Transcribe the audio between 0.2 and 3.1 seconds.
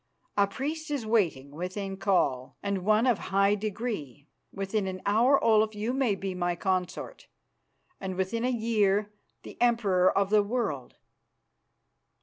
A priest is waiting within call, and one